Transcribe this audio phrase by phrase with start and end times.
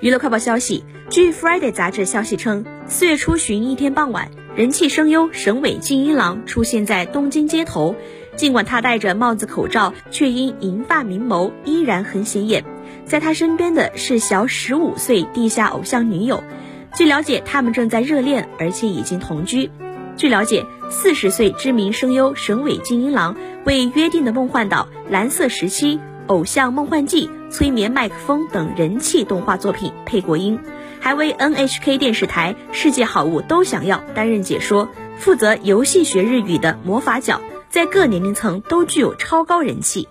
[0.00, 7.94] 娱乐快报消息，据 Friday 杂志消息称，四月初旬一天傍晚，人气声优神尾静一郎出现在东京街头。
[8.34, 12.64] 尽管他戴着帽子口罩，却因银发明眸依然很显眼。
[13.04, 16.42] 在他身边的是小十五岁地下偶像女友。
[16.94, 19.70] 据了解，他们正在热恋，而且已经同居。
[20.16, 23.36] 据了解，四十岁知名声优神尾静一郎
[23.66, 25.96] 为《约定的梦幻岛》《蓝色时期》
[26.30, 27.28] 《偶像梦幻季》。
[27.50, 30.60] 催眠麦克风等人气动画作品配过音，
[31.00, 34.88] 还为 NHK 电视台《世界好物都想要》担任解说，
[35.18, 40.06] 负责游戏学日语的魔法角，在各年龄层都具有超高人气。